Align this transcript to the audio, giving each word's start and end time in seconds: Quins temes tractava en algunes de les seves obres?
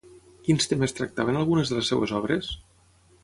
Quins 0.45 0.65
temes 0.71 0.95
tractava 0.99 1.33
en 1.35 1.37
algunes 1.41 1.73
de 1.73 1.77
les 1.79 1.91
seves 1.93 2.13
obres? 2.21 2.49